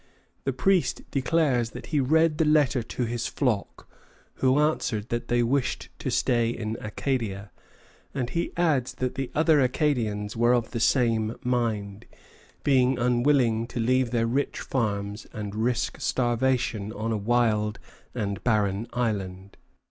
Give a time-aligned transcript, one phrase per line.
[0.45, 3.87] The priest declares that he read the letter to his flock,
[4.37, 7.51] who answered that they wished to stay in Acadia;
[8.11, 12.07] and he adds that the other Acadians were of the same mind,
[12.63, 17.77] being unwilling to leave their rich farms and risk starvation on a wild
[18.15, 19.55] and barren island.